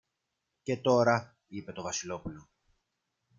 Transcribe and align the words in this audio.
Και 0.63 0.77
τώρα, 0.77 1.37
είπε 1.47 1.71
το 1.71 1.81
Βασιλόπουλο 1.81 2.49